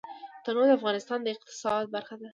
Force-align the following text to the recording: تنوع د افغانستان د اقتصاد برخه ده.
تنوع 0.43 0.65
د 0.67 0.71
افغانستان 0.79 1.19
د 1.23 1.27
اقتصاد 1.35 1.83
برخه 1.95 2.15
ده. 2.21 2.27